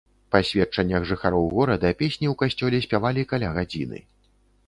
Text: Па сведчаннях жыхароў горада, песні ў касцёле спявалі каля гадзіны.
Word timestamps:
Па 0.33 0.39
сведчаннях 0.51 1.03
жыхароў 1.09 1.45
горада, 1.57 1.91
песні 2.01 2.25
ў 2.29 2.39
касцёле 2.41 2.77
спявалі 2.85 3.27
каля 3.35 3.51
гадзіны. 3.59 3.99